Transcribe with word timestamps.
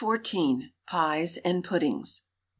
PIES 0.87 1.37
AND 1.45 1.63
PUDDINGS. 1.63 2.23